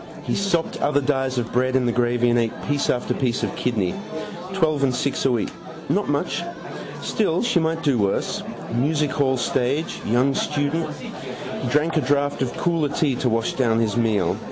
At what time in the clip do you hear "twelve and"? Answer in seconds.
4.51-4.95